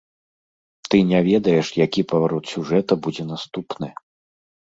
Ты 0.93 0.97
не 1.09 1.19
ведаеш, 1.27 1.67
які 1.85 2.01
паварот 2.13 2.45
сюжэта 2.53 2.93
будзе 3.09 3.23
наступны. 3.35 3.89